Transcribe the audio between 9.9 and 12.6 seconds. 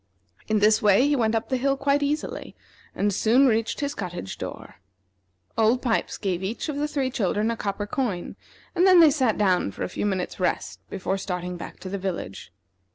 minutes' rest before starting back to the village.